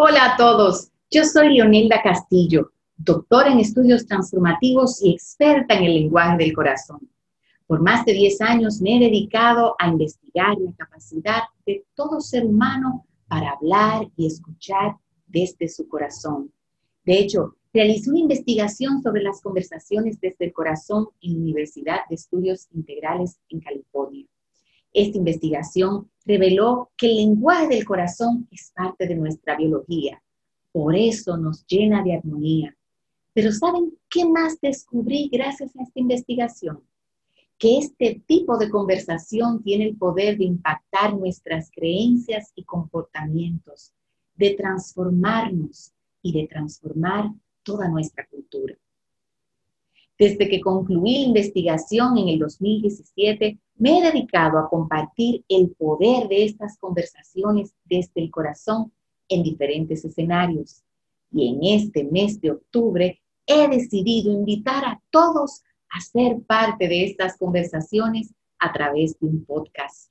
[0.00, 5.94] Hola a todos, yo soy Leonelda Castillo, doctora en estudios transformativos y experta en el
[5.94, 7.00] lenguaje del corazón.
[7.66, 12.46] Por más de 10 años me he dedicado a investigar la capacidad de todo ser
[12.46, 14.94] humano para hablar y escuchar
[15.26, 16.52] desde su corazón.
[17.04, 22.14] De hecho, realicé una investigación sobre las conversaciones desde el corazón en la Universidad de
[22.14, 24.26] Estudios Integrales en California.
[24.98, 30.20] Esta investigación reveló que el lenguaje del corazón es parte de nuestra biología.
[30.72, 32.76] Por eso nos llena de armonía.
[33.32, 36.82] Pero ¿saben qué más descubrí gracias a esta investigación?
[37.58, 43.92] Que este tipo de conversación tiene el poder de impactar nuestras creencias y comportamientos,
[44.34, 47.30] de transformarnos y de transformar
[47.62, 48.76] toda nuestra cultura.
[50.18, 56.26] Desde que concluí la investigación en el 2017, me he dedicado a compartir el poder
[56.26, 58.92] de estas conversaciones desde el corazón
[59.28, 60.82] en diferentes escenarios.
[61.30, 67.04] Y en este mes de octubre he decidido invitar a todos a ser parte de
[67.04, 70.10] estas conversaciones a través de un podcast.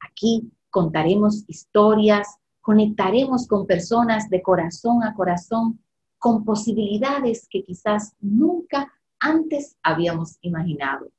[0.00, 2.28] Aquí contaremos historias,
[2.60, 5.80] conectaremos con personas de corazón a corazón
[6.18, 11.10] con posibilidades que quizás nunca antes habíamos imaginado.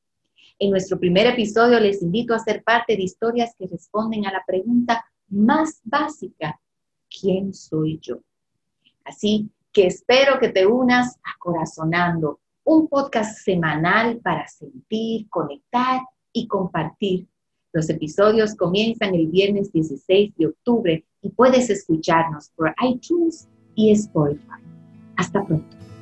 [0.60, 4.44] En nuestro primer episodio les invito a ser parte de historias que responden a la
[4.46, 6.60] pregunta más básica,
[7.10, 8.20] ¿quién soy yo?
[9.04, 16.48] Así que espero que te unas a Corazonando, un podcast semanal para sentir, conectar y
[16.48, 17.28] compartir.
[17.72, 24.62] Los episodios comienzan el viernes 16 de octubre y puedes escucharnos por iTunes y Spotify.
[25.18, 25.93] Hasta pronto.